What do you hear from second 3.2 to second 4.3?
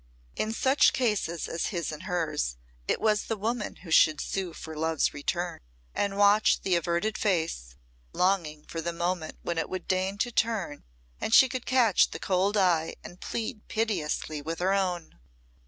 the woman who should